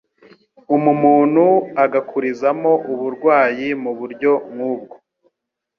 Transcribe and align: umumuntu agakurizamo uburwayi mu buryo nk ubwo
umumuntu 0.75 1.45
agakurizamo 1.83 2.71
uburwayi 2.91 3.67
mu 3.83 3.91
buryo 3.99 4.31
nk 4.53 4.59
ubwo 4.71 4.95